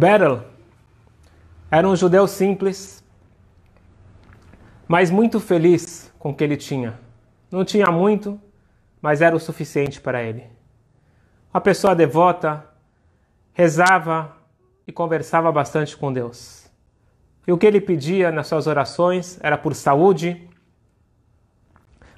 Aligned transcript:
Beryl 0.00 0.40
era 1.70 1.86
um 1.86 1.94
judeu 1.94 2.26
simples, 2.26 3.04
mas 4.88 5.10
muito 5.10 5.38
feliz 5.38 6.10
com 6.18 6.30
o 6.30 6.34
que 6.34 6.42
ele 6.42 6.56
tinha. 6.56 6.98
Não 7.50 7.66
tinha 7.66 7.90
muito, 7.92 8.40
mas 9.02 9.20
era 9.20 9.36
o 9.36 9.38
suficiente 9.38 10.00
para 10.00 10.22
ele. 10.22 10.46
Uma 11.52 11.60
pessoa 11.60 11.94
devota, 11.94 12.64
rezava 13.52 14.34
e 14.86 14.92
conversava 14.92 15.52
bastante 15.52 15.94
com 15.94 16.10
Deus. 16.10 16.66
E 17.46 17.52
o 17.52 17.58
que 17.58 17.66
ele 17.66 17.80
pedia 17.80 18.32
nas 18.32 18.46
suas 18.46 18.66
orações 18.66 19.38
era 19.42 19.58
por 19.58 19.74
saúde, 19.74 20.48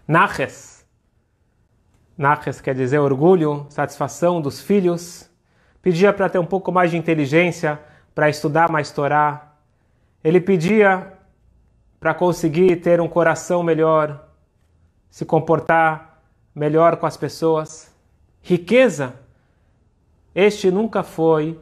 naches. 0.07 0.87
Naches 2.16 2.60
quer 2.60 2.77
dizer 2.77 3.01
orgulho, 3.01 3.66
satisfação 3.71 4.41
dos 4.41 4.60
filhos. 4.60 5.32
Pedia 5.83 6.13
para 6.13 6.29
ter 6.29 6.39
um 6.39 6.47
pouco 6.47 6.71
mais 6.71 6.93
de 6.93 6.97
inteligência, 6.97 7.79
para 8.15 8.31
estudar 8.31 8.71
mais 8.71 8.93
Torá. 8.93 9.53
Ele 10.23 10.41
pedia 10.41 11.13
para 11.99 12.15
conseguir 12.15 12.77
ter 12.77 13.01
um 13.01 13.09
coração 13.09 13.63
melhor, 13.65 14.29
se 15.11 15.25
comportar 15.25 16.23
melhor 16.55 16.97
com 16.97 17.07
as 17.07 17.17
pessoas. 17.17 17.93
Riqueza. 18.41 19.15
Este 20.35 20.71
nunca 20.71 21.03
foi 21.03 21.59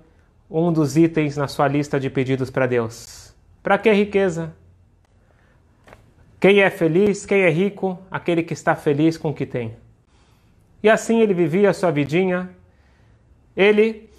um 0.50 0.70
dos 0.72 0.96
itens 0.96 1.36
na 1.36 1.48
sua 1.48 1.66
lista 1.66 1.98
de 1.98 2.10
pedidos 2.10 2.50
para 2.50 2.66
Deus. 2.66 3.34
Para 3.62 3.78
que 3.78 3.90
riqueza? 3.90 4.52
Quem 6.38 6.60
é 6.60 6.70
feliz, 6.70 7.24
quem 7.24 7.42
é 7.42 7.50
rico, 7.50 7.98
aquele 8.10 8.42
que 8.42 8.52
está 8.52 8.74
feliz 8.74 9.16
com 9.16 9.30
o 9.30 9.34
que 9.34 9.46
tem. 9.46 9.76
E 10.82 10.88
assim 10.88 11.20
ele 11.20 11.34
vivia 11.34 11.70
a 11.70 11.74
sua 11.74 11.90
vidinha. 11.90 12.50
Ele 13.56 14.09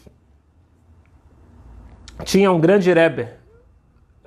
tinha 2.23 2.51
um 2.51 2.59
grande 2.59 2.91
Rebbe, 2.93 3.27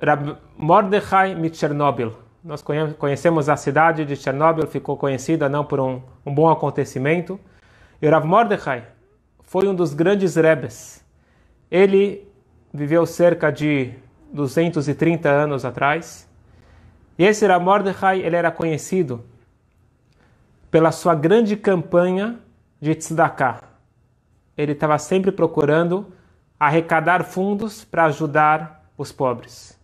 Rab 0.01 0.37
Mordechai 0.57 1.35
Chernobyl. 1.53 2.13
Nós 2.43 2.61
conhecemos 2.61 3.49
a 3.49 3.55
cidade 3.55 4.05
de 4.05 4.15
Chernobyl, 4.15 4.67
ficou 4.67 4.95
conhecida 4.97 5.49
não 5.49 5.65
por 5.65 5.79
um, 5.79 6.01
um 6.25 6.33
bom 6.33 6.49
acontecimento. 6.49 7.39
E 8.01 8.07
Rav 8.07 8.25
Mordechai 8.25 8.85
foi 9.41 9.67
um 9.67 9.73
dos 9.73 9.93
grandes 9.93 10.35
Rebes. 10.35 11.03
Ele 11.71 12.27
viveu 12.73 13.05
cerca 13.05 13.51
de 13.51 13.93
230 14.31 15.29
anos 15.29 15.65
atrás 15.65 16.29
e 17.17 17.23
esse 17.23 17.47
Rav 17.47 17.63
Mordechai, 17.63 18.19
ele 18.21 18.35
era 18.35 18.51
conhecido 18.51 19.23
pela 20.69 20.91
sua 20.91 21.15
grande 21.15 21.55
campanha 21.55 22.39
de 22.81 22.93
tzedakah. 22.93 23.61
Ele 24.57 24.73
estava 24.73 24.97
sempre 24.97 25.31
procurando 25.31 26.13
arrecadar 26.59 27.23
fundos 27.23 27.83
para 27.83 28.05
ajudar 28.05 28.89
os 28.97 29.11
pobres. 29.11 29.79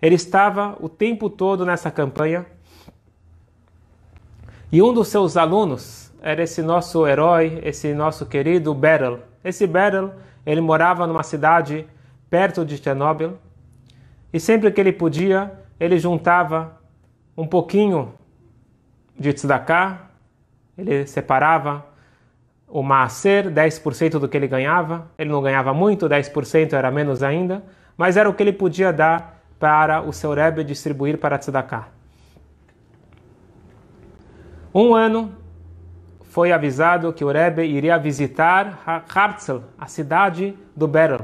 Ele 0.00 0.14
estava 0.14 0.76
o 0.80 0.88
tempo 0.88 1.30
todo 1.30 1.64
nessa 1.64 1.90
campanha. 1.90 2.44
E 4.70 4.82
um 4.82 4.92
dos 4.92 5.08
seus 5.08 5.36
alunos 5.36 6.12
era 6.20 6.42
esse 6.42 6.62
nosso 6.62 7.06
herói, 7.06 7.60
esse 7.64 7.94
nosso 7.94 8.26
querido 8.26 8.74
Beryl. 8.74 9.20
Esse 9.44 9.66
Beryl, 9.66 10.12
ele 10.44 10.60
morava 10.60 11.06
numa 11.06 11.22
cidade 11.22 11.86
perto 12.28 12.64
de 12.64 12.78
Chernobyl. 12.78 13.38
E 14.32 14.40
sempre 14.40 14.70
que 14.72 14.80
ele 14.80 14.92
podia, 14.92 15.52
ele 15.78 15.98
juntava 15.98 16.80
um 17.36 17.46
pouquinho 17.46 18.14
de 19.18 19.32
tzedakah, 19.32 20.10
ele 20.76 21.06
separava 21.06 21.86
o 22.72 22.82
maaser, 22.82 23.50
10% 23.50 24.18
do 24.18 24.26
que 24.26 24.34
ele 24.34 24.48
ganhava. 24.48 25.06
Ele 25.18 25.28
não 25.30 25.42
ganhava 25.42 25.74
muito, 25.74 26.08
10% 26.08 26.72
era 26.72 26.90
menos 26.90 27.22
ainda, 27.22 27.62
mas 27.98 28.16
era 28.16 28.28
o 28.28 28.32
que 28.32 28.42
ele 28.42 28.52
podia 28.52 28.90
dar 28.90 29.42
para 29.60 30.00
o 30.00 30.10
seu 30.10 30.32
Rebbe 30.32 30.64
distribuir 30.64 31.18
para 31.18 31.38
tzedakah. 31.38 31.88
Um 34.74 34.94
ano 34.94 35.32
foi 36.22 36.50
avisado 36.50 37.12
que 37.12 37.22
o 37.22 37.30
Rebbe 37.30 37.62
iria 37.62 37.98
visitar 37.98 39.04
Hartzell, 39.14 39.64
a 39.78 39.86
cidade 39.86 40.56
do 40.74 40.88
Beryl. 40.88 41.20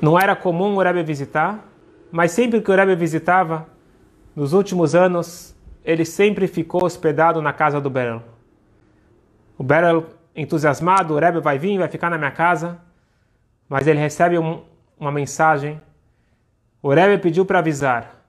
Não 0.00 0.18
era 0.18 0.36
comum 0.36 0.76
o 0.76 0.80
Rebbe 0.80 1.02
visitar, 1.02 1.58
mas 2.12 2.30
sempre 2.30 2.60
que 2.60 2.70
o 2.70 2.74
Rebbe 2.74 2.94
visitava, 2.94 3.66
nos 4.36 4.52
últimos 4.52 4.94
anos, 4.94 5.56
ele 5.84 6.04
sempre 6.04 6.46
ficou 6.46 6.84
hospedado 6.84 7.42
na 7.42 7.52
casa 7.52 7.80
do 7.80 7.90
Beryl. 7.90 8.22
O 9.56 9.62
Beryl, 9.62 10.06
entusiasmado, 10.34 11.14
o 11.14 11.18
Rebbe 11.18 11.40
vai 11.40 11.58
vir, 11.58 11.78
vai 11.78 11.88
ficar 11.88 12.10
na 12.10 12.18
minha 12.18 12.30
casa, 12.30 12.80
mas 13.68 13.86
ele 13.86 13.98
recebe 13.98 14.38
um, 14.38 14.64
uma 14.98 15.12
mensagem. 15.12 15.80
O 16.82 16.92
Rebbe 16.92 17.22
pediu 17.22 17.46
para 17.46 17.60
avisar 17.60 18.24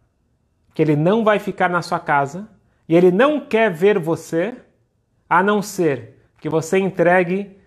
que 0.74 0.82
ele 0.82 0.96
não 0.96 1.24
vai 1.24 1.40
ficar 1.40 1.70
na 1.70 1.82
sua 1.82 2.00
casa 2.00 2.48
e 2.88 2.96
ele 2.96 3.12
não 3.12 3.40
quer 3.40 3.72
ver 3.72 3.98
você, 3.98 4.56
a 5.30 5.42
não 5.42 5.62
ser 5.62 6.20
que 6.40 6.50
você 6.50 6.78
entregue 6.78 7.58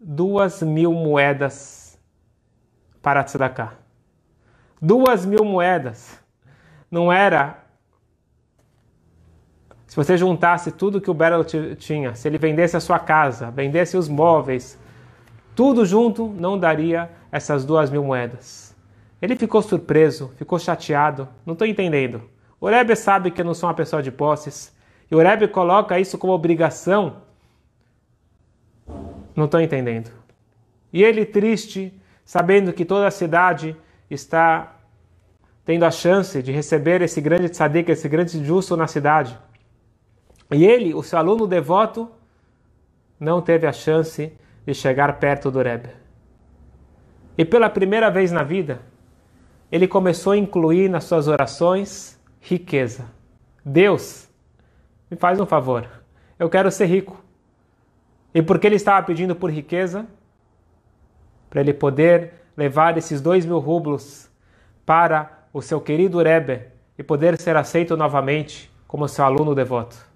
duas 0.00 0.62
mil 0.62 0.92
moedas 0.92 2.00
para 3.02 3.22
tzedakah. 3.22 3.74
Duas 4.80 5.26
mil 5.26 5.44
moedas. 5.44 6.18
Não 6.90 7.12
era. 7.12 7.61
Se 9.92 9.96
você 9.96 10.16
juntasse 10.16 10.72
tudo 10.72 11.02
que 11.02 11.10
o 11.10 11.12
Beryl 11.12 11.44
tinha, 11.76 12.14
se 12.14 12.26
ele 12.26 12.38
vendesse 12.38 12.74
a 12.74 12.80
sua 12.80 12.98
casa, 12.98 13.50
vendesse 13.50 13.94
os 13.94 14.08
móveis, 14.08 14.78
tudo 15.54 15.84
junto, 15.84 16.28
não 16.28 16.58
daria 16.58 17.10
essas 17.30 17.62
duas 17.62 17.90
mil 17.90 18.02
moedas. 18.02 18.74
Ele 19.20 19.36
ficou 19.36 19.60
surpreso, 19.60 20.32
ficou 20.38 20.58
chateado, 20.58 21.28
não 21.44 21.52
estou 21.52 21.66
entendendo. 21.66 22.22
O 22.58 22.70
Rebbe 22.70 22.96
sabe 22.96 23.30
que 23.30 23.42
eu 23.42 23.44
não 23.44 23.52
sou 23.52 23.68
uma 23.68 23.74
pessoa 23.74 24.02
de 24.02 24.10
posses, 24.10 24.74
e 25.10 25.14
o 25.14 25.18
Rebbe 25.18 25.46
coloca 25.46 26.00
isso 26.00 26.16
como 26.16 26.32
obrigação. 26.32 27.18
Não 29.36 29.44
estou 29.44 29.60
entendendo. 29.60 30.10
E 30.90 31.04
ele 31.04 31.26
triste, 31.26 31.92
sabendo 32.24 32.72
que 32.72 32.86
toda 32.86 33.06
a 33.06 33.10
cidade 33.10 33.76
está 34.10 34.74
tendo 35.66 35.84
a 35.84 35.90
chance 35.90 36.42
de 36.42 36.50
receber 36.50 37.02
esse 37.02 37.20
grande 37.20 37.50
tzadik, 37.50 37.92
esse 37.92 38.08
grande 38.08 38.42
justo 38.42 38.74
na 38.74 38.86
cidade. 38.86 39.38
E 40.52 40.64
ele, 40.64 40.92
o 40.92 41.02
seu 41.02 41.18
aluno 41.18 41.46
devoto, 41.46 42.10
não 43.18 43.40
teve 43.40 43.66
a 43.66 43.72
chance 43.72 44.32
de 44.66 44.74
chegar 44.74 45.18
perto 45.18 45.50
do 45.50 45.62
Rebbe. 45.62 45.88
E 47.38 47.44
pela 47.44 47.70
primeira 47.70 48.10
vez 48.10 48.30
na 48.30 48.42
vida, 48.42 48.80
ele 49.70 49.88
começou 49.88 50.34
a 50.34 50.36
incluir 50.36 50.90
nas 50.90 51.04
suas 51.04 51.28
orações 51.28 52.20
riqueza. 52.40 53.06
Deus, 53.64 54.28
me 55.10 55.16
faz 55.16 55.40
um 55.40 55.46
favor, 55.46 55.88
eu 56.38 56.50
quero 56.50 56.70
ser 56.70 56.86
rico. 56.86 57.22
E 58.34 58.42
porque 58.42 58.66
ele 58.66 58.76
estava 58.76 59.04
pedindo 59.06 59.34
por 59.34 59.50
riqueza, 59.50 60.06
para 61.48 61.60
ele 61.60 61.72
poder 61.72 62.34
levar 62.56 62.98
esses 62.98 63.20
dois 63.20 63.46
mil 63.46 63.58
rublos 63.58 64.30
para 64.84 65.46
o 65.52 65.62
seu 65.62 65.80
querido 65.80 66.22
Rebbe 66.22 66.66
e 66.98 67.02
poder 67.02 67.40
ser 67.40 67.56
aceito 67.56 67.96
novamente 67.96 68.70
como 68.86 69.08
seu 69.08 69.24
aluno 69.24 69.54
devoto. 69.54 70.11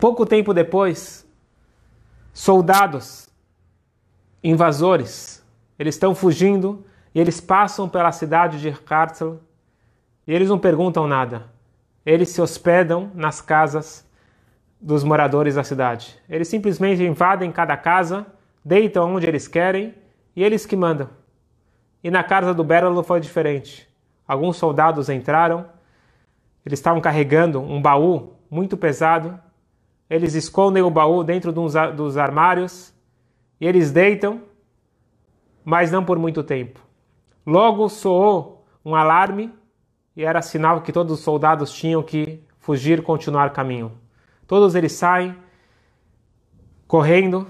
Pouco 0.00 0.24
tempo 0.24 0.54
depois, 0.54 1.28
soldados, 2.32 3.28
invasores, 4.42 5.44
eles 5.78 5.94
estão 5.94 6.14
fugindo 6.14 6.86
e 7.14 7.20
eles 7.20 7.38
passam 7.38 7.86
pela 7.86 8.10
cidade 8.10 8.58
de 8.58 8.68
Herzl 8.68 9.34
e 10.26 10.32
eles 10.32 10.48
não 10.48 10.58
perguntam 10.58 11.06
nada. 11.06 11.48
Eles 12.04 12.30
se 12.30 12.40
hospedam 12.40 13.10
nas 13.14 13.42
casas 13.42 14.08
dos 14.80 15.04
moradores 15.04 15.56
da 15.56 15.62
cidade. 15.62 16.18
Eles 16.30 16.48
simplesmente 16.48 17.04
invadem 17.04 17.52
cada 17.52 17.76
casa, 17.76 18.26
deitam 18.64 19.14
onde 19.14 19.26
eles 19.26 19.46
querem 19.46 19.94
e 20.34 20.42
eles 20.42 20.64
que 20.64 20.76
mandam. 20.76 21.10
E 22.02 22.10
na 22.10 22.24
casa 22.24 22.54
do 22.54 22.64
Berlo 22.64 23.02
foi 23.02 23.20
diferente. 23.20 23.86
Alguns 24.26 24.56
soldados 24.56 25.10
entraram, 25.10 25.66
eles 26.64 26.78
estavam 26.78 27.02
carregando 27.02 27.60
um 27.60 27.82
baú 27.82 28.32
muito 28.50 28.78
pesado. 28.78 29.38
Eles 30.10 30.34
escondem 30.34 30.82
o 30.82 30.90
baú 30.90 31.22
dentro 31.22 31.52
dos 31.52 32.16
armários 32.16 32.92
e 33.60 33.66
eles 33.66 33.92
deitam, 33.92 34.42
mas 35.64 35.92
não 35.92 36.04
por 36.04 36.18
muito 36.18 36.42
tempo. 36.42 36.80
Logo 37.46 37.88
soou 37.88 38.66
um 38.84 38.96
alarme 38.96 39.54
e 40.16 40.24
era 40.24 40.42
sinal 40.42 40.82
que 40.82 40.92
todos 40.92 41.12
os 41.12 41.20
soldados 41.20 41.72
tinham 41.72 42.02
que 42.02 42.44
fugir 42.58 42.98
e 42.98 43.02
continuar 43.02 43.50
caminho. 43.50 43.92
Todos 44.48 44.74
eles 44.74 44.92
saem 44.92 45.36
correndo 46.88 47.46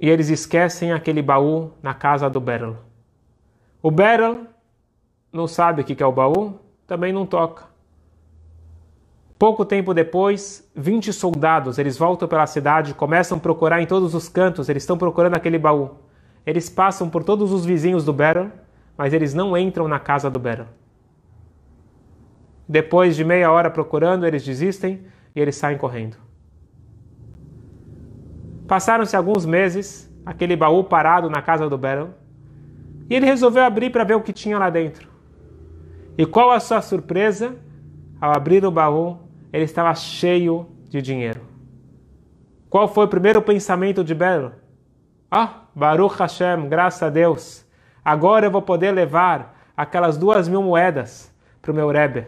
e 0.00 0.08
eles 0.08 0.28
esquecem 0.28 0.92
aquele 0.92 1.20
baú 1.20 1.72
na 1.82 1.92
casa 1.92 2.30
do 2.30 2.40
Beryl. 2.40 2.76
O 3.82 3.90
Beryl 3.90 4.46
não 5.32 5.48
sabe 5.48 5.82
o 5.82 5.84
que 5.84 6.00
é 6.00 6.06
o 6.06 6.12
baú, 6.12 6.60
também 6.86 7.12
não 7.12 7.26
toca. 7.26 7.67
Pouco 9.38 9.64
tempo 9.64 9.94
depois, 9.94 10.68
20 10.74 11.12
soldados, 11.12 11.78
eles 11.78 11.96
voltam 11.96 12.26
pela 12.26 12.46
cidade, 12.46 12.92
começam 12.92 13.38
a 13.38 13.40
procurar 13.40 13.80
em 13.80 13.86
todos 13.86 14.12
os 14.12 14.28
cantos, 14.28 14.68
eles 14.68 14.82
estão 14.82 14.98
procurando 14.98 15.36
aquele 15.36 15.58
baú. 15.58 15.90
Eles 16.44 16.68
passam 16.68 17.08
por 17.08 17.22
todos 17.22 17.52
os 17.52 17.64
vizinhos 17.64 18.04
do 18.04 18.12
Beryl, 18.12 18.50
mas 18.96 19.12
eles 19.12 19.34
não 19.34 19.56
entram 19.56 19.86
na 19.86 20.00
casa 20.00 20.28
do 20.28 20.40
Beryl. 20.40 20.66
Depois 22.68 23.14
de 23.14 23.22
meia 23.22 23.52
hora 23.52 23.70
procurando, 23.70 24.26
eles 24.26 24.44
desistem 24.44 25.04
e 25.36 25.40
eles 25.40 25.54
saem 25.54 25.78
correndo. 25.78 26.16
Passaram-se 28.66 29.16
alguns 29.16 29.46
meses, 29.46 30.12
aquele 30.26 30.56
baú 30.56 30.82
parado 30.82 31.30
na 31.30 31.40
casa 31.40 31.68
do 31.68 31.78
Beryl, 31.78 32.08
e 33.08 33.14
ele 33.14 33.24
resolveu 33.24 33.62
abrir 33.62 33.90
para 33.90 34.02
ver 34.02 34.14
o 34.16 34.20
que 34.20 34.32
tinha 34.32 34.58
lá 34.58 34.68
dentro. 34.68 35.08
E 36.18 36.26
qual 36.26 36.50
a 36.50 36.58
sua 36.58 36.82
surpresa? 36.82 37.56
Ao 38.20 38.36
abrir 38.36 38.64
o 38.64 38.70
baú, 38.70 39.27
ele 39.52 39.64
estava 39.64 39.94
cheio 39.94 40.68
de 40.88 41.00
dinheiro. 41.00 41.40
Qual 42.68 42.86
foi 42.86 43.06
o 43.06 43.08
primeiro 43.08 43.40
pensamento 43.40 44.04
de 44.04 44.14
Beryl? 44.14 44.52
Ah, 45.30 45.62
Baruch 45.74 46.18
Hashem, 46.18 46.68
graças 46.68 47.02
a 47.02 47.10
Deus. 47.10 47.64
Agora 48.04 48.46
eu 48.46 48.50
vou 48.50 48.62
poder 48.62 48.92
levar 48.92 49.56
aquelas 49.76 50.16
duas 50.16 50.48
mil 50.48 50.62
moedas 50.62 51.32
para 51.60 51.72
o 51.72 51.74
meu 51.74 51.90
Rebbe. 51.90 52.26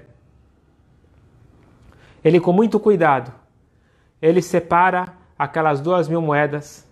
Ele, 2.22 2.38
com 2.38 2.52
muito 2.52 2.78
cuidado, 2.78 3.32
ele 4.20 4.42
separa 4.42 5.14
aquelas 5.38 5.80
duas 5.80 6.08
mil 6.08 6.20
moedas 6.20 6.86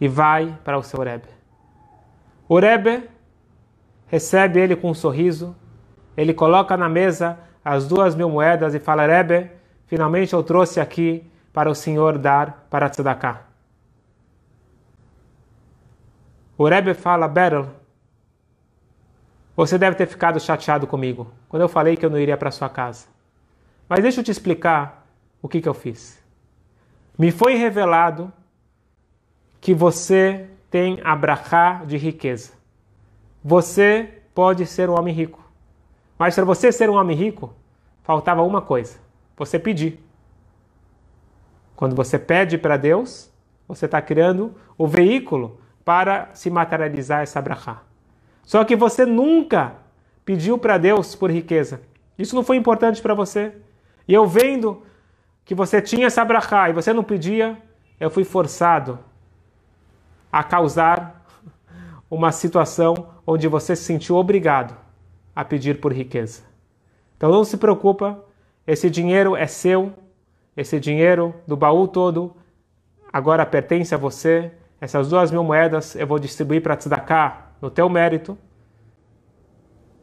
e 0.00 0.08
vai 0.08 0.58
para 0.64 0.76
o 0.76 0.82
seu 0.82 1.00
Rebbe. 1.00 1.28
O 2.48 2.58
Rebbe 2.58 3.08
recebe 4.08 4.58
ele 4.58 4.74
com 4.74 4.90
um 4.90 4.94
sorriso, 4.94 5.56
ele 6.16 6.34
coloca 6.34 6.76
na 6.76 6.88
mesa 6.88 7.38
as 7.64 7.86
duas 7.86 8.14
mil 8.14 8.30
moedas 8.30 8.74
e 8.74 8.80
fala: 8.80 9.06
Rebbe, 9.06 9.50
finalmente 9.86 10.32
eu 10.32 10.42
trouxe 10.42 10.80
aqui 10.80 11.24
para 11.52 11.70
o 11.70 11.74
senhor 11.74 12.18
dar 12.18 12.66
para 12.70 12.88
Tzedakah. 12.88 13.42
O 16.56 16.68
Rebbe 16.68 16.94
fala: 16.94 17.26
Beryl, 17.26 17.68
você 19.56 19.76
deve 19.76 19.96
ter 19.96 20.06
ficado 20.06 20.40
chateado 20.40 20.86
comigo 20.86 21.30
quando 21.48 21.62
eu 21.62 21.68
falei 21.68 21.96
que 21.96 22.04
eu 22.04 22.10
não 22.10 22.18
iria 22.18 22.36
para 22.36 22.50
sua 22.50 22.68
casa. 22.68 23.06
Mas 23.88 24.02
deixa 24.02 24.20
eu 24.20 24.24
te 24.24 24.30
explicar 24.30 25.06
o 25.42 25.48
que, 25.48 25.60
que 25.60 25.68
eu 25.68 25.74
fiz. 25.74 26.22
Me 27.18 27.30
foi 27.30 27.56
revelado 27.56 28.32
que 29.60 29.74
você 29.74 30.48
tem 30.70 31.00
a 31.04 31.14
brachá 31.14 31.84
de 31.84 31.96
riqueza. 31.96 32.52
Você 33.42 34.22
pode 34.34 34.64
ser 34.64 34.88
um 34.88 34.98
homem 34.98 35.12
rico. 35.12 35.39
Mas 36.20 36.34
para 36.34 36.44
você 36.44 36.70
ser 36.70 36.90
um 36.90 36.96
homem 36.96 37.16
rico, 37.16 37.50
faltava 38.02 38.42
uma 38.42 38.60
coisa: 38.60 38.98
você 39.34 39.58
pedir. 39.58 39.98
Quando 41.74 41.96
você 41.96 42.18
pede 42.18 42.58
para 42.58 42.76
Deus, 42.76 43.32
você 43.66 43.86
está 43.86 44.02
criando 44.02 44.54
o 44.76 44.86
veículo 44.86 45.58
para 45.82 46.28
se 46.34 46.50
materializar 46.50 47.22
essa 47.22 47.40
brachá. 47.40 47.80
Só 48.44 48.62
que 48.64 48.76
você 48.76 49.06
nunca 49.06 49.76
pediu 50.22 50.58
para 50.58 50.76
Deus 50.76 51.14
por 51.14 51.30
riqueza. 51.30 51.80
Isso 52.18 52.36
não 52.36 52.44
foi 52.44 52.58
importante 52.58 53.00
para 53.00 53.14
você. 53.14 53.54
E 54.06 54.12
eu 54.12 54.26
vendo 54.26 54.82
que 55.42 55.54
você 55.54 55.80
tinha 55.80 56.06
essa 56.06 56.22
brachá 56.22 56.68
e 56.68 56.74
você 56.74 56.92
não 56.92 57.02
pedia, 57.02 57.56
eu 57.98 58.10
fui 58.10 58.24
forçado 58.24 58.98
a 60.30 60.44
causar 60.44 61.24
uma 62.10 62.30
situação 62.30 63.08
onde 63.26 63.48
você 63.48 63.74
se 63.74 63.84
sentiu 63.84 64.16
obrigado 64.16 64.79
a 65.40 65.44
pedir 65.44 65.80
por 65.80 65.90
riqueza. 65.90 66.42
Então 67.16 67.30
não 67.30 67.44
se 67.44 67.56
preocupa, 67.56 68.22
esse 68.66 68.90
dinheiro 68.90 69.34
é 69.34 69.46
seu, 69.46 69.90
esse 70.54 70.78
dinheiro 70.78 71.34
do 71.46 71.56
baú 71.56 71.88
todo 71.88 72.36
agora 73.10 73.46
pertence 73.46 73.94
a 73.94 73.98
você. 73.98 74.52
Essas 74.78 75.08
duas 75.08 75.30
mil 75.30 75.42
moedas 75.42 75.96
eu 75.96 76.06
vou 76.06 76.18
distribuir 76.18 76.62
para 76.62 76.76
tzedakah 76.76 77.52
no 77.58 77.70
teu 77.70 77.88
mérito. 77.88 78.36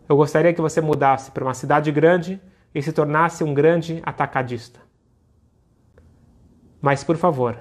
Eu 0.10 0.18
gostaria 0.18 0.52
que 0.56 0.62
você 0.62 0.82
mudasse 0.82 1.30
para 1.30 1.44
uma 1.44 1.54
cidade 1.54 1.92
grande 1.92 2.42
e 2.74 2.82
se 2.82 2.92
tornasse 2.92 3.44
um 3.44 3.54
grande 3.54 4.02
atacadista. 4.04 4.80
Mas, 6.82 7.04
por 7.04 7.16
favor, 7.16 7.60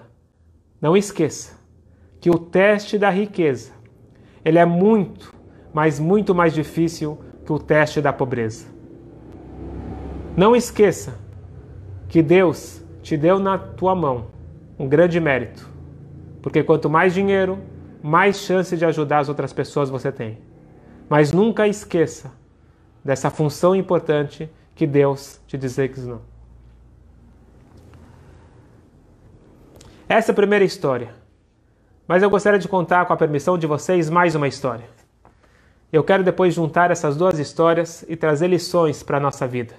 não 0.80 0.96
esqueça 0.96 1.58
que 2.22 2.30
o 2.30 2.38
teste 2.38 2.96
da 2.96 3.10
riqueza 3.10 3.72
ele 4.42 4.58
é 4.58 4.64
muito, 4.64 5.34
mas 5.74 6.00
muito 6.00 6.34
mais 6.34 6.54
difícil 6.54 7.18
que 7.46 7.52
o 7.52 7.58
teste 7.58 8.00
da 8.00 8.12
pobreza. 8.12 8.66
Não 10.36 10.54
esqueça 10.54 11.14
que 12.08 12.20
Deus 12.20 12.82
te 13.02 13.16
deu 13.16 13.38
na 13.38 13.56
tua 13.56 13.94
mão 13.94 14.26
um 14.78 14.88
grande 14.88 15.20
mérito, 15.20 15.70
porque 16.42 16.62
quanto 16.62 16.90
mais 16.90 17.14
dinheiro, 17.14 17.58
mais 18.02 18.40
chance 18.40 18.76
de 18.76 18.84
ajudar 18.84 19.20
as 19.20 19.28
outras 19.28 19.52
pessoas 19.52 19.88
você 19.88 20.10
tem. 20.10 20.38
Mas 21.08 21.32
nunca 21.32 21.68
esqueça 21.68 22.32
dessa 23.04 23.30
função 23.30 23.74
importante 23.74 24.50
que 24.74 24.86
Deus 24.86 25.40
te 25.46 25.56
designou. 25.56 26.20
Essa 30.08 30.30
é 30.30 30.32
a 30.32 30.36
primeira 30.36 30.64
história. 30.64 31.14
Mas 32.06 32.22
eu 32.22 32.30
gostaria 32.30 32.58
de 32.58 32.68
contar, 32.68 33.06
com 33.06 33.12
a 33.12 33.16
permissão 33.16 33.56
de 33.56 33.66
vocês, 33.66 34.10
mais 34.10 34.34
uma 34.34 34.46
história. 34.46 34.95
Eu 35.92 36.02
quero 36.02 36.24
depois 36.24 36.54
juntar 36.54 36.90
essas 36.90 37.16
duas 37.16 37.38
histórias 37.38 38.04
e 38.08 38.16
trazer 38.16 38.48
lições 38.48 39.02
para 39.02 39.18
a 39.18 39.20
nossa 39.20 39.46
vida. 39.46 39.74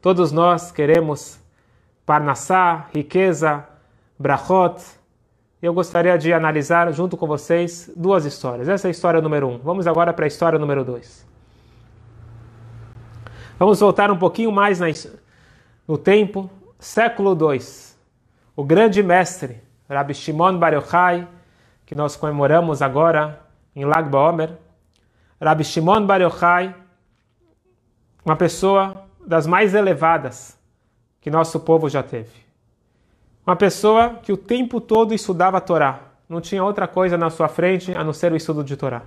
Todos 0.00 0.30
nós 0.30 0.70
queremos 0.70 1.40
parnassá, 2.04 2.86
riqueza, 2.94 3.66
brachot. 4.18 4.80
Eu 5.60 5.72
gostaria 5.72 6.16
de 6.18 6.32
analisar 6.32 6.92
junto 6.92 7.16
com 7.16 7.26
vocês 7.26 7.90
duas 7.96 8.24
histórias. 8.24 8.68
Essa 8.68 8.86
é 8.86 8.90
a 8.90 8.92
história 8.92 9.20
número 9.20 9.48
um. 9.48 9.58
Vamos 9.58 9.86
agora 9.86 10.12
para 10.12 10.26
a 10.26 10.28
história 10.28 10.58
número 10.58 10.84
dois. 10.84 11.26
Vamos 13.58 13.80
voltar 13.80 14.10
um 14.10 14.18
pouquinho 14.18 14.52
mais 14.52 14.78
no 15.88 15.98
tempo, 15.98 16.48
século 16.78 17.36
II. 17.52 17.60
O 18.54 18.62
grande 18.62 19.02
mestre, 19.02 19.60
Rabbi 19.88 20.14
Shimon 20.14 20.58
Bar 20.58 20.74
Yochai, 20.74 21.26
que 21.84 21.94
nós 21.94 22.14
comemoramos 22.14 22.82
agora 22.82 23.40
em 23.74 23.84
Lag 23.84 24.08
BaOmer. 24.08 24.50
Rabbi 25.40 25.64
Shimon 25.64 26.04
Bar 26.04 26.20
Yochai, 26.20 26.74
uma 28.24 28.36
pessoa 28.36 29.06
das 29.24 29.46
mais 29.46 29.74
elevadas 29.74 30.58
que 31.20 31.30
nosso 31.30 31.60
povo 31.60 31.88
já 31.88 32.02
teve. 32.02 32.48
Uma 33.46 33.56
pessoa 33.56 34.16
que 34.22 34.32
o 34.32 34.36
tempo 34.36 34.80
todo 34.80 35.14
estudava 35.14 35.58
a 35.58 35.60
Torá. 35.60 36.00
Não 36.28 36.40
tinha 36.40 36.62
outra 36.62 36.86
coisa 36.86 37.16
na 37.16 37.30
sua 37.30 37.48
frente 37.48 37.92
a 37.92 38.04
não 38.04 38.12
ser 38.12 38.32
o 38.32 38.36
estudo 38.36 38.62
de 38.62 38.76
Torá. 38.76 39.02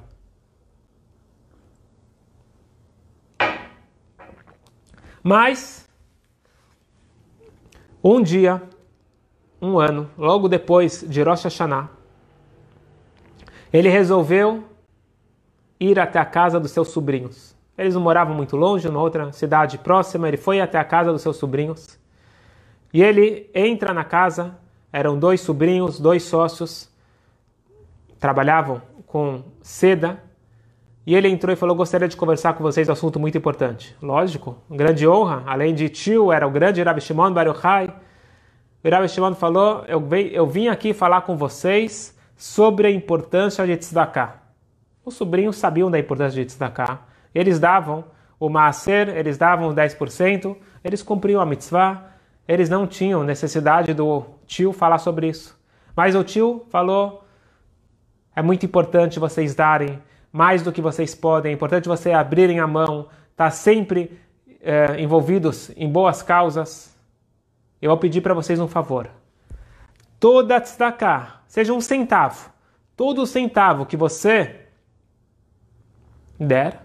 Mas, 5.23 5.87
um 8.03 8.23
dia, 8.23 8.61
um 9.61 9.77
ano, 9.77 10.09
logo 10.17 10.47
depois 10.47 11.05
de 11.07 11.21
Rosh 11.21 11.43
Hashanah, 11.43 11.89
ele 13.71 13.87
resolveu 13.89 14.63
ir 15.81 15.99
até 15.99 16.19
a 16.19 16.25
casa 16.25 16.59
dos 16.59 16.71
seus 16.71 16.89
sobrinhos. 16.89 17.55
Eles 17.75 17.95
não 17.95 18.01
moravam 18.01 18.35
muito 18.35 18.55
longe, 18.55 18.87
numa 18.87 19.01
outra 19.01 19.31
cidade 19.31 19.79
próxima, 19.79 20.27
ele 20.27 20.37
foi 20.37 20.61
até 20.61 20.77
a 20.77 20.83
casa 20.83 21.11
dos 21.11 21.23
seus 21.23 21.37
sobrinhos. 21.37 21.99
E 22.93 23.01
ele 23.01 23.49
entra 23.55 23.93
na 23.93 24.03
casa, 24.03 24.55
eram 24.93 25.17
dois 25.17 25.41
sobrinhos, 25.41 25.99
dois 25.99 26.23
sócios, 26.23 26.89
trabalhavam 28.19 28.81
com 29.07 29.43
seda, 29.61 30.21
e 31.07 31.15
ele 31.15 31.27
entrou 31.27 31.51
e 31.51 31.55
falou: 31.55 31.75
Gostaria 31.75 32.07
de 32.07 32.15
conversar 32.15 32.53
com 32.53 32.63
vocês 32.63 32.87
um 32.87 32.91
assunto 32.91 33.19
muito 33.19 33.37
importante. 33.37 33.95
Lógico, 33.99 34.57
grande 34.69 35.07
honra. 35.07 35.43
Além 35.47 35.73
de 35.73 35.89
tio, 35.89 36.31
era 36.31 36.47
o 36.47 36.51
grande 36.51 36.83
Rabi 36.83 37.01
Shimon 37.01 37.33
Bar 37.33 37.47
Yochai. 37.47 37.91
O 38.83 39.07
Shimon 39.07 39.35
falou: 39.35 39.83
eu, 39.87 40.07
eu 40.31 40.47
vim 40.47 40.67
aqui 40.67 40.93
falar 40.93 41.21
com 41.21 41.35
vocês 41.37 42.17
sobre 42.35 42.87
a 42.87 42.91
importância 42.91 43.65
de 43.65 43.75
tzedakah. 43.77 44.40
Os 45.03 45.15
sobrinhos 45.15 45.57
sabiam 45.57 45.89
da 45.89 45.97
importância 45.99 46.41
de 46.41 46.47
tzedakah. 46.47 46.99
Eles 47.33 47.59
davam 47.59 48.05
o 48.39 48.49
maaser, 48.49 49.09
eles 49.09 49.37
davam 49.37 49.73
10%, 49.73 50.55
eles 50.83 51.01
cumpriam 51.01 51.41
a 51.41 51.45
mitzvah, 51.45 52.11
eles 52.47 52.69
não 52.69 52.87
tinham 52.87 53.23
necessidade 53.23 53.93
do 53.93 54.25
tio 54.45 54.73
falar 54.73 54.97
sobre 54.97 55.27
isso. 55.27 55.59
Mas 55.95 56.15
o 56.15 56.23
tio 56.23 56.65
falou: 56.69 57.23
é 58.35 58.41
muito 58.41 58.65
importante 58.65 59.19
vocês 59.19 59.55
darem 59.55 60.01
mais 60.31 60.61
do 60.61 60.71
que 60.71 60.81
vocês 60.81 61.13
podem. 61.13 61.51
É 61.51 61.55
importante 61.55 61.87
vocês 61.87 62.15
abrirem 62.15 62.59
a 62.59 62.67
mão, 62.67 63.07
estar 63.31 63.45
tá 63.45 63.51
sempre 63.51 64.19
é, 64.61 64.99
envolvidos 65.01 65.71
em 65.75 65.89
boas 65.89 66.21
causas. 66.21 66.95
Eu 67.81 67.89
vou 67.89 67.97
pedir 67.97 68.21
para 68.21 68.33
vocês 68.33 68.59
um 68.59 68.67
favor. 68.67 69.09
Toda 70.19 70.61
tzedakah, 70.61 71.41
seja 71.47 71.73
um 71.73 71.81
centavo, 71.81 72.51
todo 72.95 73.25
centavo 73.25 73.85
que 73.85 73.97
você 73.97 74.60
der, 76.45 76.81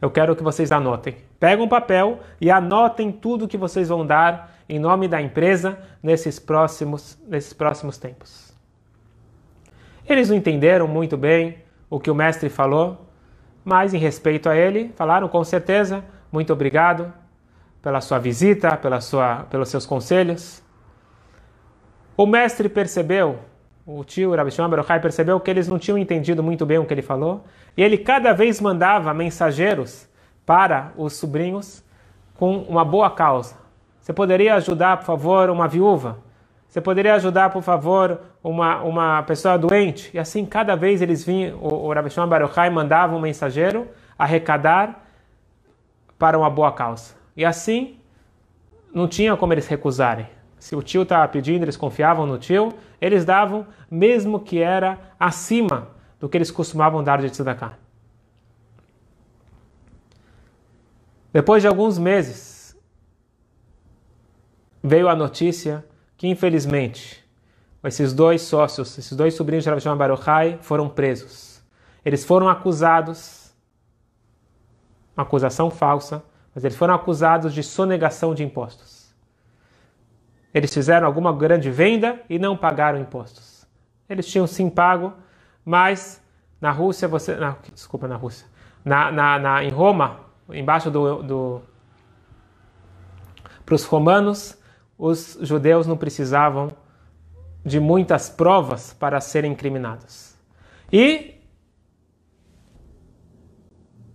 eu 0.00 0.10
quero 0.10 0.36
que 0.36 0.42
vocês 0.42 0.70
anotem. 0.70 1.16
Pegam 1.40 1.64
um 1.64 1.68
papel 1.68 2.20
e 2.40 2.50
anotem 2.50 3.10
tudo 3.10 3.48
que 3.48 3.56
vocês 3.56 3.88
vão 3.88 4.06
dar 4.06 4.54
em 4.68 4.78
nome 4.78 5.08
da 5.08 5.20
empresa 5.20 5.78
nesses 6.02 6.38
próximos, 6.38 7.18
nesses 7.26 7.52
próximos 7.52 7.98
tempos. 7.98 8.54
Eles 10.08 10.28
não 10.28 10.36
entenderam 10.36 10.86
muito 10.86 11.16
bem 11.16 11.58
o 11.88 11.98
que 11.98 12.10
o 12.10 12.14
mestre 12.14 12.48
falou, 12.48 13.06
mas 13.64 13.94
em 13.94 13.98
respeito 13.98 14.48
a 14.48 14.56
ele, 14.56 14.92
falaram 14.96 15.28
com 15.28 15.42
certeza, 15.42 16.04
muito 16.30 16.52
obrigado 16.52 17.12
pela 17.80 18.00
sua 18.00 18.18
visita, 18.18 18.76
pela 18.76 19.00
sua, 19.00 19.46
pelos 19.50 19.68
seus 19.68 19.86
conselhos. 19.86 20.62
O 22.16 22.26
mestre 22.26 22.68
percebeu, 22.68 23.38
o 23.86 24.02
tio 24.02 24.34
Rabi 24.34 24.50
Shimon 24.50 24.68
Baruchai 24.68 25.00
percebeu 25.00 25.38
que 25.38 25.50
eles 25.50 25.68
não 25.68 25.78
tinham 25.78 25.98
entendido 25.98 26.42
muito 26.42 26.64
bem 26.64 26.78
o 26.78 26.86
que 26.86 26.94
ele 26.94 27.02
falou, 27.02 27.44
e 27.76 27.82
ele 27.82 27.98
cada 27.98 28.32
vez 28.32 28.60
mandava 28.60 29.12
mensageiros 29.12 30.08
para 30.46 30.92
os 30.96 31.14
sobrinhos 31.14 31.84
com 32.34 32.58
uma 32.58 32.84
boa 32.84 33.10
causa. 33.10 33.56
Você 34.00 34.12
poderia 34.12 34.54
ajudar, 34.54 34.98
por 34.98 35.04
favor, 35.04 35.50
uma 35.50 35.68
viúva? 35.68 36.18
Você 36.68 36.80
poderia 36.80 37.14
ajudar, 37.14 37.50
por 37.50 37.62
favor, 37.62 38.20
uma, 38.42 38.82
uma 38.82 39.22
pessoa 39.22 39.56
doente? 39.56 40.10
E 40.12 40.18
assim, 40.18 40.44
cada 40.44 40.74
vez 40.74 41.00
eles 41.00 41.24
vinham, 41.24 41.58
o, 41.58 41.86
o 41.86 41.92
Rabbi 41.92 42.10
Shimon 42.10 42.26
Baruchai 42.26 42.68
mandava 42.68 43.14
um 43.14 43.20
mensageiro 43.20 43.88
arrecadar 44.18 45.06
para 46.18 46.38
uma 46.38 46.50
boa 46.50 46.72
causa. 46.72 47.14
E 47.36 47.44
assim, 47.44 47.96
não 48.92 49.06
tinha 49.06 49.36
como 49.36 49.52
eles 49.52 49.66
recusarem. 49.66 50.26
Se 50.64 50.74
o 50.74 50.82
tio 50.82 51.02
estava 51.02 51.28
pedindo, 51.28 51.62
eles 51.62 51.76
confiavam 51.76 52.24
no 52.24 52.38
tio, 52.38 52.72
eles 52.98 53.22
davam, 53.22 53.66
mesmo 53.90 54.40
que 54.40 54.62
era 54.62 54.98
acima 55.20 55.88
do 56.18 56.26
que 56.26 56.38
eles 56.38 56.50
costumavam 56.50 57.04
dar 57.04 57.20
de 57.20 57.28
tzedakah. 57.28 57.76
Depois 61.30 61.62
de 61.62 61.68
alguns 61.68 61.98
meses, 61.98 62.74
veio 64.82 65.06
a 65.06 65.14
notícia 65.14 65.84
que 66.16 66.28
infelizmente 66.28 67.22
esses 67.84 68.14
dois 68.14 68.40
sócios, 68.40 68.96
esses 68.96 69.14
dois 69.14 69.34
sobrinhos 69.34 69.64
de 69.64 69.68
Rav 69.68 69.82
Shimon 69.82 69.98
Baruchai 69.98 70.58
foram 70.62 70.88
presos. 70.88 71.62
Eles 72.02 72.24
foram 72.24 72.48
acusados, 72.48 73.54
uma 75.14 75.24
acusação 75.24 75.70
falsa, 75.70 76.24
mas 76.54 76.64
eles 76.64 76.74
foram 76.78 76.94
acusados 76.94 77.52
de 77.52 77.62
sonegação 77.62 78.34
de 78.34 78.42
impostos. 78.42 78.93
Eles 80.54 80.72
fizeram 80.72 81.04
alguma 81.04 81.32
grande 81.32 81.68
venda 81.68 82.20
e 82.30 82.38
não 82.38 82.56
pagaram 82.56 83.00
impostos. 83.00 83.66
Eles 84.08 84.24
tinham 84.24 84.46
sim 84.46 84.70
pago, 84.70 85.12
mas 85.64 86.22
na 86.60 86.70
Rússia 86.70 87.08
você, 87.08 87.34
na, 87.34 87.56
desculpa, 87.72 88.06
na 88.06 88.14
Rússia, 88.14 88.46
na, 88.84 89.10
na, 89.10 89.38
na 89.38 89.64
em 89.64 89.70
Roma, 89.70 90.20
embaixo 90.48 90.92
do, 90.92 91.22
do 91.22 91.62
para 93.66 93.74
os 93.74 93.84
romanos 93.84 94.56
os 94.96 95.38
judeus 95.40 95.86
não 95.86 95.96
precisavam 95.96 96.70
de 97.64 97.80
muitas 97.80 98.28
provas 98.28 98.92
para 98.92 99.20
serem 99.20 99.52
incriminados. 99.52 100.36
E 100.92 101.34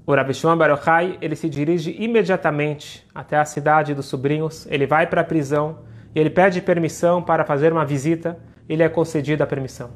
o 0.06 0.16
Rabi 0.16 0.34
Shimon 0.34 0.58
Baruchai, 0.58 1.18
ele 1.20 1.36
se 1.36 1.50
dirige 1.50 1.96
imediatamente 2.00 3.06
até 3.14 3.38
a 3.38 3.46
cidade 3.46 3.94
dos 3.94 4.06
sobrinhos, 4.06 4.66
ele 4.68 4.88
vai 4.88 5.06
para 5.06 5.22
a 5.22 5.24
prisão 5.24 5.89
e 6.14 6.20
ele 6.20 6.30
pede 6.30 6.62
permissão 6.62 7.22
para 7.22 7.46
fazer 7.46 7.72
uma 7.72 7.86
visita, 7.86 8.38
ele 8.68 8.84
é 8.84 8.90
concedido 8.90 9.44
a 9.44 9.48
permissão. 9.48 9.90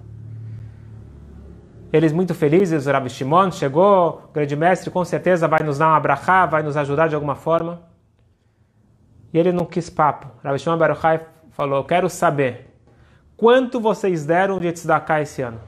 Eles 1.91 2.11
muito 2.11 2.33
felizes, 2.33 2.87
o 2.87 2.91
Rabi 2.91 3.09
Shimon 3.09 3.51
chegou, 3.51 4.23
o 4.29 4.33
grande 4.33 4.55
mestre 4.55 4.89
com 4.89 5.05
certeza 5.05 5.47
vai 5.47 5.61
nos 5.61 5.77
dar 5.77 5.89
uma 5.89 5.99
brachá, 5.99 6.45
vai 6.45 6.63
nos 6.63 6.75
ajudar 6.75 7.07
de 7.07 7.13
alguma 7.13 7.35
forma. 7.35 7.83
E 9.31 9.37
ele 9.37 9.51
não 9.51 9.65
quis 9.65 9.91
papo. 9.91 10.27
Rabi 10.43 10.57
Shimon 10.57 10.77
Baruchai 10.77 11.21
falou: 11.51 11.77
Eu 11.77 11.83
quero 11.83 12.09
saber 12.09 12.75
quanto 13.37 13.79
vocês 13.79 14.25
deram 14.25 14.59
de 14.59 14.71
tzedakah 14.71 15.21
esse 15.21 15.43
ano. 15.43 15.59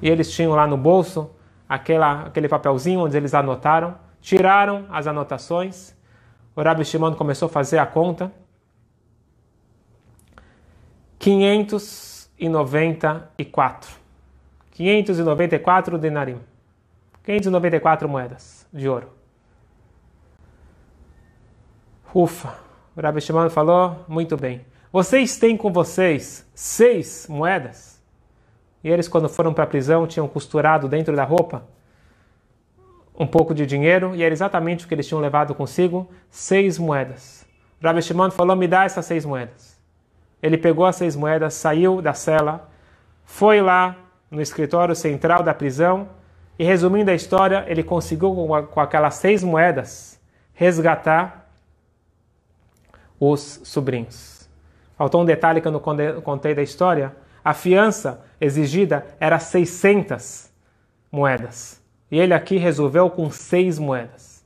E 0.00 0.08
eles 0.08 0.30
tinham 0.30 0.52
lá 0.52 0.66
no 0.66 0.76
bolso 0.76 1.30
aquela, 1.68 2.22
aquele 2.26 2.48
papelzinho 2.48 3.00
onde 3.00 3.16
eles 3.16 3.34
anotaram, 3.34 3.94
tiraram 4.20 4.86
as 4.90 5.06
anotações. 5.06 5.94
O 6.56 6.62
Rabi 6.62 6.84
Shimon 6.84 7.14
começou 7.14 7.46
a 7.46 7.50
fazer 7.50 7.78
a 7.78 7.86
conta. 7.86 8.32
594. 11.22 13.90
594 14.72 15.96
denarim. 15.96 16.40
594 17.22 18.08
moedas 18.08 18.66
de 18.72 18.88
ouro. 18.88 19.08
Ufa, 22.12 22.58
o 22.96 23.00
Rabi 23.00 23.20
Shimon 23.20 23.48
falou, 23.50 24.04
muito 24.08 24.36
bem. 24.36 24.66
Vocês 24.92 25.38
têm 25.38 25.56
com 25.56 25.72
vocês 25.72 26.44
seis 26.52 27.28
moedas? 27.28 28.02
E 28.82 28.90
eles, 28.90 29.06
quando 29.06 29.28
foram 29.28 29.54
para 29.54 29.62
a 29.62 29.68
prisão, 29.68 30.08
tinham 30.08 30.26
costurado 30.26 30.88
dentro 30.88 31.14
da 31.14 31.22
roupa 31.22 31.62
um 33.16 33.28
pouco 33.28 33.54
de 33.54 33.64
dinheiro, 33.64 34.16
e 34.16 34.24
era 34.24 34.34
exatamente 34.34 34.84
o 34.84 34.88
que 34.88 34.94
eles 34.94 35.06
tinham 35.06 35.20
levado 35.20 35.54
consigo, 35.54 36.10
seis 36.28 36.78
moedas. 36.78 37.46
O 37.80 37.84
Rabi 37.84 38.02
Shimon 38.02 38.32
falou, 38.32 38.56
me 38.56 38.66
dá 38.66 38.82
essas 38.84 39.06
seis 39.06 39.24
moedas. 39.24 39.71
Ele 40.42 40.58
pegou 40.58 40.84
as 40.84 40.96
seis 40.96 41.14
moedas, 41.14 41.54
saiu 41.54 42.02
da 42.02 42.12
cela, 42.12 42.68
foi 43.24 43.60
lá 43.60 43.96
no 44.30 44.40
escritório 44.40 44.94
central 44.94 45.42
da 45.42 45.54
prisão, 45.54 46.08
e 46.58 46.64
resumindo 46.64 47.10
a 47.10 47.14
história, 47.14 47.64
ele 47.66 47.82
conseguiu 47.82 48.34
com 48.70 48.80
aquelas 48.80 49.14
seis 49.14 49.42
moedas 49.42 50.20
resgatar 50.52 51.48
os 53.18 53.60
sobrinhos. 53.64 54.48
Faltou 54.96 55.22
um 55.22 55.24
detalhe 55.24 55.60
que 55.60 55.68
eu 55.68 55.72
não 55.72 55.80
contei 55.80 56.54
da 56.54 56.62
história. 56.62 57.14
A 57.44 57.54
fiança 57.54 58.24
exigida 58.40 59.06
era 59.18 59.38
600 59.38 60.50
moedas. 61.10 61.80
E 62.10 62.18
ele 62.18 62.34
aqui 62.34 62.56
resolveu 62.56 63.08
com 63.08 63.30
seis 63.30 63.78
moedas. 63.78 64.44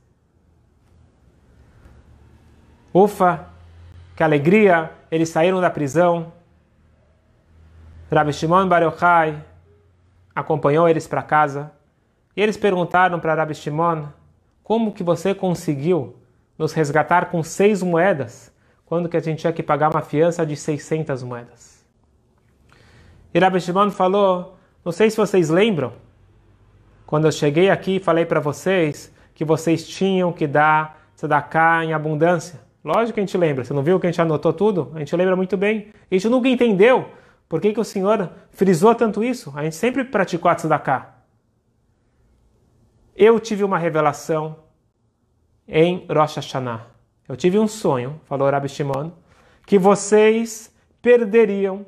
Ufa, 2.93 3.47
que 4.17 4.23
alegria! 4.23 4.91
Eles 5.09 5.29
saíram 5.29 5.61
da 5.61 5.69
prisão. 5.69 6.33
Rabi 8.11 8.33
Shimon 8.33 8.67
Bar 8.67 8.83
Yochai 8.83 9.41
acompanhou 10.35 10.89
eles 10.89 11.07
para 11.07 11.23
casa. 11.23 11.71
E 12.35 12.41
eles 12.41 12.57
perguntaram 12.57 13.17
para 13.21 13.33
Rabi 13.33 13.55
Shimon, 13.55 14.07
como 14.61 14.91
que 14.91 15.01
você 15.01 15.33
conseguiu 15.33 16.17
nos 16.57 16.73
resgatar 16.73 17.27
com 17.31 17.41
seis 17.41 17.81
moedas? 17.81 18.51
quando 18.87 19.09
que 19.09 19.17
a 19.17 19.19
gente 19.19 19.39
tinha 19.39 19.51
que 19.51 19.61
pagar 19.61 19.91
uma 19.91 20.01
fiança 20.01 20.45
de 20.45 20.55
600 20.55 21.21
moedas. 21.21 21.85
E 23.33 23.37
Rabbi 23.37 23.59
Shimon 23.59 23.91
falou, 23.91 24.57
não 24.83 24.93
sei 24.93 25.11
se 25.11 25.17
vocês 25.17 25.49
lembram, 25.49 25.91
quando 27.05 27.25
eu 27.25 27.31
cheguei 27.31 27.69
aqui 27.69 27.99
falei 27.99 28.25
para 28.25 28.39
vocês 28.39 29.13
que 29.35 29.43
vocês 29.43 29.85
tinham 29.87 30.31
que 30.31 30.47
dar 30.47 31.05
tzedakah 31.15 31.83
em 31.83 31.93
abundância. 31.93 32.59
Lógico 32.87 33.15
que 33.15 33.19
a 33.19 33.25
gente 33.25 33.37
lembra, 33.37 33.65
você 33.65 33.73
não 33.73 33.83
viu 33.83 33.99
que 33.99 34.07
a 34.07 34.09
gente 34.09 34.21
anotou 34.21 34.53
tudo? 34.53 34.93
A 34.95 34.99
gente 34.99 35.13
lembra 35.13 35.35
muito 35.35 35.57
bem. 35.57 35.91
A 36.09 36.15
gente 36.15 36.29
nunca 36.29 36.47
entendeu 36.47 37.09
por 37.49 37.59
que, 37.59 37.73
que 37.73 37.79
o 37.81 37.83
Senhor 37.83 38.31
frisou 38.49 38.95
tanto 38.95 39.21
isso. 39.21 39.51
A 39.57 39.63
gente 39.65 39.75
sempre 39.75 40.05
praticou 40.05 40.49
a 40.49 40.55
tzedakah. 40.55 41.13
Eu 43.13 43.41
tive 43.41 43.65
uma 43.65 43.77
revelação 43.77 44.55
em 45.67 46.07
Rosh 46.09 46.37
Hashanah. 46.37 46.85
Eu 47.27 47.35
tive 47.35 47.59
um 47.59 47.67
sonho, 47.67 48.21
falou 48.23 48.49
Rabi 48.49 48.69
Shimon, 48.69 49.11
que 49.65 49.77
vocês 49.77 50.73
perderiam 51.01 51.85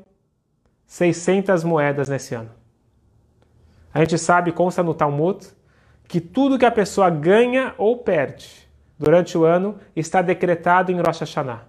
600 0.86 1.64
moedas 1.64 2.10
nesse 2.10 2.36
ano. 2.36 2.52
A 3.94 4.00
gente 4.02 4.18
sabe, 4.18 4.52
consta 4.52 4.84
no 4.84 4.94
Talmud, 4.94 5.48
que 6.10 6.20
tudo 6.20 6.60
que 6.60 6.66
a 6.66 6.72
pessoa 6.72 7.10
ganha 7.10 7.74
ou 7.78 8.00
perde 8.00 8.69
durante 9.00 9.38
o 9.38 9.46
ano 9.46 9.78
está 9.96 10.22
decretado 10.22 10.92
em 10.92 11.00
Rosh 11.00 11.22
Hashanah. 11.22 11.62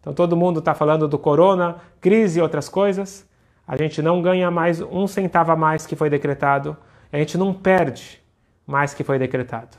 Então 0.00 0.14
todo 0.14 0.36
mundo 0.36 0.58
está 0.58 0.74
falando 0.74 1.06
do 1.06 1.18
corona, 1.18 1.76
crise 2.00 2.40
e 2.40 2.42
outras 2.42 2.68
coisas. 2.68 3.28
A 3.68 3.76
gente 3.76 4.00
não 4.00 4.22
ganha 4.22 4.50
mais 4.50 4.80
um 4.80 5.06
centavo 5.06 5.52
a 5.52 5.56
mais 5.56 5.86
que 5.86 5.94
foi 5.94 6.10
decretado. 6.10 6.76
A 7.12 7.18
gente 7.18 7.36
não 7.36 7.52
perde 7.52 8.20
mais 8.66 8.94
que 8.94 9.04
foi 9.04 9.18
decretado. 9.18 9.76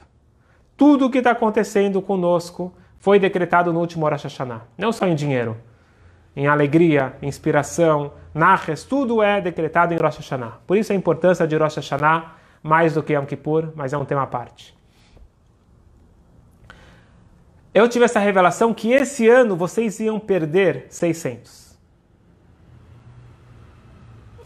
Tudo 0.77 1.07
o 1.07 1.09
que 1.09 1.17
está 1.17 1.31
acontecendo 1.31 2.01
conosco 2.01 2.73
foi 2.99 3.19
decretado 3.19 3.73
no 3.73 3.79
último 3.79 4.07
Rosh 4.07 4.23
Hashanah. 4.23 4.61
Não 4.77 4.93
só 4.93 5.07
em 5.07 5.15
dinheiro, 5.15 5.57
em 6.35 6.47
alegria, 6.47 7.13
inspiração, 7.21 8.13
narres, 8.33 8.83
tudo 8.83 9.21
é 9.21 9.41
decretado 9.41 9.93
em 9.93 9.97
Rosh 9.97 10.17
Hashanah. 10.17 10.59
Por 10.65 10.77
isso 10.77 10.93
a 10.93 10.95
importância 10.95 11.45
de 11.45 11.57
Rosh 11.57 11.75
Hashanah, 11.75 12.35
mais 12.61 12.93
do 12.93 13.03
que 13.03 13.13
Yom 13.13 13.25
Kippur, 13.25 13.73
mas 13.75 13.91
é 13.91 13.97
um 13.97 14.05
tema 14.05 14.23
à 14.23 14.27
parte. 14.27 14.73
Eu 17.73 17.89
tive 17.89 18.05
essa 18.05 18.19
revelação 18.19 18.73
que 18.73 18.91
esse 18.91 19.27
ano 19.27 19.55
vocês 19.55 19.99
iam 19.99 20.19
perder 20.19 20.85
600. 20.89 21.75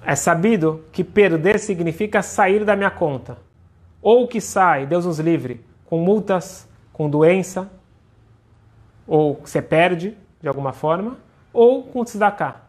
É 0.05 0.15
sabido 0.15 0.85
que 0.93 1.03
perder 1.03 1.59
significa 1.59 2.21
sair 2.21 2.63
da 2.63 2.75
minha 2.75 2.89
conta. 2.89 3.37
Ou 4.01 4.25
que 4.27 4.39
sai, 4.39 4.85
Deus 4.85 5.05
nos 5.05 5.19
livre, 5.19 5.65
com 5.85 5.99
multas, 5.99 6.67
com 6.93 7.09
doença, 7.09 7.69
ou 9.05 9.41
você 9.43 9.61
perde 9.61 10.17
de 10.41 10.47
alguma 10.47 10.71
forma, 10.71 11.17
ou 11.51 11.83
com 11.83 12.05
tzedakah. 12.05 12.61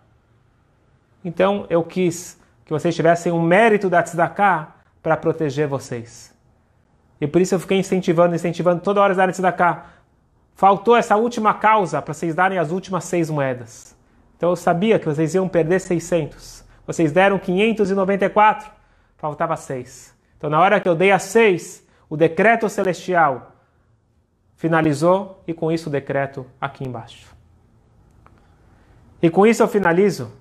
Então 1.24 1.66
eu 1.70 1.84
quis 1.84 2.40
que 2.64 2.72
vocês 2.72 2.94
tivessem 2.94 3.30
um 3.30 3.40
mérito 3.40 3.88
da 3.88 4.02
tzedakah 4.02 4.74
para 5.00 5.16
proteger 5.16 5.68
vocês. 5.68 6.34
E 7.20 7.26
por 7.26 7.40
isso 7.40 7.54
eu 7.54 7.60
fiquei 7.60 7.78
incentivando, 7.78 8.34
incentivando 8.34 8.80
toda 8.80 9.00
hora 9.00 9.14
darem 9.14 9.32
tzedakah. 9.32 9.97
Faltou 10.58 10.96
essa 10.96 11.14
última 11.14 11.54
causa 11.54 12.02
para 12.02 12.12
vocês 12.12 12.34
darem 12.34 12.58
as 12.58 12.72
últimas 12.72 13.04
seis 13.04 13.30
moedas. 13.30 13.96
Então 14.36 14.50
eu 14.50 14.56
sabia 14.56 14.98
que 14.98 15.06
vocês 15.06 15.32
iam 15.32 15.48
perder 15.48 15.78
600. 15.78 16.64
Vocês 16.84 17.12
deram 17.12 17.38
594, 17.38 18.68
faltava 19.16 19.56
seis. 19.56 20.12
Então 20.36 20.50
na 20.50 20.58
hora 20.58 20.80
que 20.80 20.88
eu 20.88 20.96
dei 20.96 21.12
as 21.12 21.22
seis, 21.22 21.86
o 22.10 22.16
decreto 22.16 22.68
celestial 22.68 23.52
finalizou 24.56 25.40
e 25.46 25.54
com 25.54 25.70
isso 25.70 25.88
o 25.88 25.92
decreto 25.92 26.44
aqui 26.60 26.82
embaixo. 26.82 27.32
E 29.22 29.30
com 29.30 29.46
isso 29.46 29.62
eu 29.62 29.68
finalizo 29.68 30.32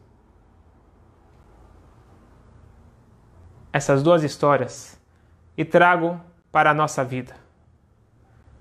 essas 3.71 4.01
duas 4.01 4.24
histórias 4.24 5.00
e 5.55 5.63
trago 5.63 6.19
para 6.51 6.71
a 6.71 6.74
nossa 6.74 7.03
vida. 7.03 7.36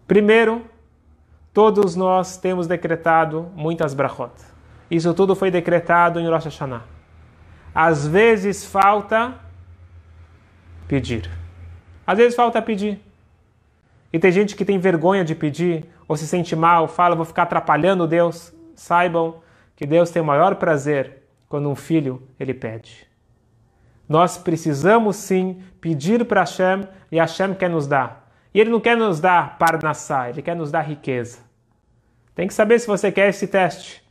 Primeiro, 0.06 0.75
todos 1.56 1.96
nós 1.96 2.36
temos 2.36 2.66
decretado 2.66 3.50
muitas 3.54 3.94
brachot. 3.94 4.30
Isso 4.90 5.14
tudo 5.14 5.34
foi 5.34 5.50
decretado 5.50 6.20
em 6.20 6.28
Rosh 6.28 6.44
Hashanah. 6.44 6.82
Às 7.75 8.06
vezes 8.06 8.66
falta 8.66 9.32
pedir. 10.86 11.30
Às 12.06 12.18
vezes 12.18 12.36
falta 12.36 12.60
pedir. 12.60 13.00
E 14.12 14.18
tem 14.18 14.30
gente 14.30 14.54
que 14.54 14.66
tem 14.66 14.78
vergonha 14.78 15.25
de 15.25 15.34
pedir, 15.34 15.86
ou 16.06 16.14
se 16.14 16.26
sente 16.26 16.54
mal, 16.54 16.86
fala, 16.86 17.16
vou 17.16 17.25
ficar 17.25 17.44
atrapalhando 17.44 18.06
Deus. 18.06 18.52
Saibam 18.75 19.36
que 19.75 19.86
Deus 19.86 20.10
tem 20.10 20.20
o 20.20 20.26
maior 20.26 20.56
prazer 20.56 21.22
quando 21.48 21.70
um 21.70 21.75
filho 21.75 22.22
ele 22.38 22.52
pede. 22.52 23.08
Nós 24.06 24.36
precisamos 24.36 25.16
sim 25.16 25.62
pedir 25.80 26.22
para 26.26 26.42
Hashem 26.42 26.86
e 27.10 27.16
Hashem 27.16 27.54
quer 27.54 27.70
nos 27.70 27.86
dar. 27.86 28.28
E 28.52 28.60
Ele 28.60 28.68
não 28.68 28.78
quer 28.78 28.94
nos 28.94 29.20
dar 29.20 29.56
parnassá, 29.56 30.28
Ele 30.28 30.42
quer 30.42 30.54
nos 30.54 30.70
dar 30.70 30.82
riqueza. 30.82 31.46
Tem 32.37 32.47
que 32.47 32.55
saber 32.55 32.78
se 32.78 32.87
você 32.87 33.11
quer 33.11 33.31
esse 33.31 33.47
teste. 33.49 34.05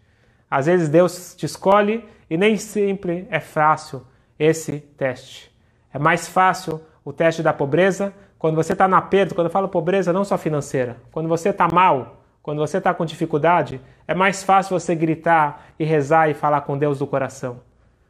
Às 0.50 0.66
vezes 0.66 0.90
Deus 0.90 1.36
te 1.36 1.46
escolhe 1.46 2.04
e 2.28 2.36
nem 2.36 2.58
sempre 2.58 3.28
é 3.30 3.40
fácil 3.40 4.02
esse 4.38 4.80
teste. 4.80 5.56
É 5.94 6.00
mais 6.00 6.28
fácil 6.28 6.82
o 7.06 7.14
teste 7.14 7.44
da 7.44 7.54
pobreza 7.54 8.12
quando 8.40 8.56
você 8.56 8.74
está 8.74 8.88
no 8.88 8.96
aperto. 8.96 9.36
Quando 9.36 9.46
eu 9.46 9.52
falo 9.52 9.70
pobreza, 9.70 10.12
não 10.12 10.26
só 10.26 10.40
financeira. 10.40 10.98
Quando 11.12 11.30
você 11.30 11.50
está 11.50 11.68
mal, 11.68 12.24
quando 12.42 12.58
você 12.58 12.80
está 12.80 12.96
com 12.96 13.06
dificuldade, 13.06 13.80
é 14.08 14.16
mais 14.16 14.44
fácil 14.44 14.78
você 14.78 14.96
gritar 14.96 15.68
e 15.78 15.86
rezar 15.86 16.28
e 16.28 16.34
falar 16.34 16.62
com 16.62 16.78
Deus 16.78 16.98
do 16.98 17.06
coração. 17.06 17.60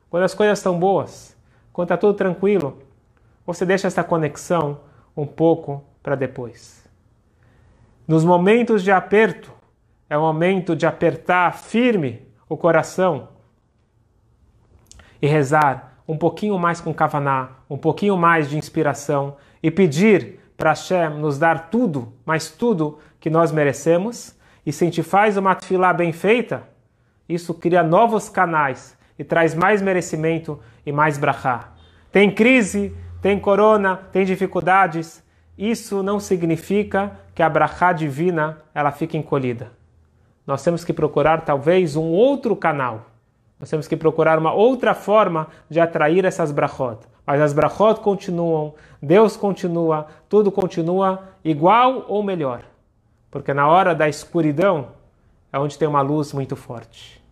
Quando 0.10 0.24
as 0.24 0.34
coisas 0.34 0.60
estão 0.60 0.80
boas, 0.80 1.36
quando 1.74 1.88
está 1.88 1.98
tudo 1.98 2.14
tranquilo, 2.14 2.82
você 3.46 3.66
deixa 3.66 3.88
essa 3.88 4.04
conexão 4.04 4.80
um 5.16 5.26
pouco 5.26 5.84
para 6.02 6.16
depois. 6.16 6.86
Nos 8.08 8.24
momentos 8.24 8.82
de 8.82 8.92
aperto, 8.92 9.55
é 10.10 10.18
o 10.18 10.22
momento 10.22 10.76
de 10.76 10.86
apertar 10.86 11.54
firme 11.54 12.22
o 12.48 12.56
coração 12.56 13.30
e 15.22 15.28
rezar 15.28 15.96
um 16.08 16.18
pouquinho 16.18 16.58
mais 16.60 16.80
com 16.80 16.94
kavaná, 16.94 17.50
um 17.70 17.78
pouquinho 17.78 18.16
mais 18.16 18.50
de 18.50 18.58
inspiração 18.58 19.38
e 19.62 19.72
pedir 19.72 20.40
para 20.56 20.70
Hashem 20.70 21.10
nos 21.18 21.40
dar 21.40 21.70
tudo, 21.70 22.14
mas 22.26 22.50
tudo 22.50 23.00
que 23.20 23.30
nós 23.30 23.52
merecemos. 23.52 24.36
E 24.66 24.72
se 24.72 24.84
a 24.84 24.88
gente 24.88 25.04
faz 25.04 25.38
uma 25.38 25.56
tefilá 25.56 25.92
bem 25.92 26.12
feita, 26.12 26.64
isso 27.28 27.54
cria 27.54 27.82
novos 27.82 28.30
canais 28.30 28.98
e 29.18 29.24
traz 29.24 29.56
mais 29.56 29.82
merecimento 29.82 30.60
e 30.86 30.92
mais 30.92 31.18
brachá. 31.18 31.74
Tem 32.12 32.30
crise, 32.30 32.96
tem 33.22 33.40
corona, 33.40 33.98
tem 34.12 34.24
dificuldades. 34.24 35.24
Isso 35.58 36.04
não 36.04 36.20
significa 36.20 37.20
que 37.34 37.42
a 37.42 37.50
brachá 37.50 37.92
divina 37.92 38.60
ela 38.74 38.92
fica 38.92 39.18
encolhida. 39.18 39.75
Nós 40.46 40.64
temos 40.64 40.84
que 40.84 40.94
procurar 40.94 41.42
talvez 41.42 41.96
um 41.96 42.12
outro 42.12 42.56
canal. 42.56 43.06
Nós 43.60 43.70
temos 43.70 43.88
que 43.88 43.96
procurar 43.96 44.38
uma 44.38 44.54
outra 44.54 44.94
forma 44.94 45.48
de 45.70 45.80
atrair 45.80 46.26
essas 46.26 46.52
brachot. 46.52 47.00
Mas 47.26 47.42
as 47.42 47.54
brachot 47.54 48.02
continuam, 48.02 48.76
Deus 49.02 49.36
continua, 49.36 50.08
tudo 50.30 50.52
continua 50.52 51.30
igual 51.44 52.06
ou 52.08 52.22
melhor. 52.22 52.64
Porque 53.32 53.54
na 53.54 53.68
hora 53.68 53.96
da 53.96 54.08
escuridão 54.08 54.90
é 55.52 55.58
onde 55.58 55.78
tem 55.78 55.88
uma 55.88 56.02
luz 56.02 56.34
muito 56.34 56.56
forte. 56.56 57.24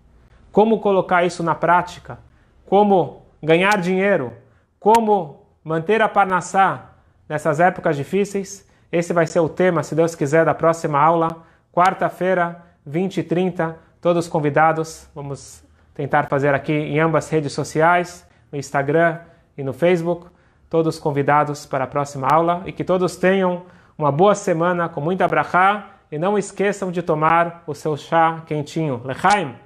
Como 0.52 0.80
colocar 0.80 1.24
isso 1.24 1.44
na 1.44 1.54
prática? 1.54 2.18
Como 2.66 3.24
ganhar 3.42 3.78
dinheiro? 3.78 4.34
Como 4.80 5.46
manter 5.64 6.02
a 6.02 6.10
Parnassá 6.10 6.92
nessas 7.28 7.60
épocas 7.60 7.96
difíceis? 7.96 8.68
Esse 8.92 9.14
vai 9.14 9.26
ser 9.26 9.40
o 9.40 9.50
tema, 9.50 9.84
se 9.84 9.96
Deus 9.96 10.16
quiser, 10.16 10.46
da 10.46 10.54
próxima 10.54 11.00
aula. 11.00 11.44
Quarta-feira, 11.72 12.62
20 12.86 13.18
e 13.18 13.24
30, 13.24 13.78
todos 14.02 14.28
convidados. 14.28 15.08
Vamos 15.16 15.64
tentar 15.94 16.28
fazer 16.28 16.54
aqui 16.54 16.74
em 16.74 17.00
ambas 17.00 17.30
redes 17.30 17.54
sociais, 17.54 18.28
no 18.52 18.58
Instagram 18.58 19.20
e 19.58 19.64
no 19.64 19.74
Facebook. 19.74 20.28
Todos 20.70 20.98
convidados 20.98 21.66
para 21.66 21.84
a 21.84 21.88
próxima 21.88 22.28
aula 22.32 22.64
e 22.66 22.72
que 22.72 22.84
todos 22.84 23.16
tenham 23.16 23.64
uma 23.98 24.12
boa 24.12 24.34
semana 24.34 24.90
com 24.90 25.00
muita 25.00 25.28
brachá 25.28 25.90
e 26.12 26.18
não 26.18 26.38
esqueçam 26.38 26.92
de 26.92 27.02
tomar 27.02 27.64
o 27.68 27.76
seu 27.76 27.96
chá 27.96 28.42
quentinho. 28.48 29.02
Lechaim! 29.04 29.63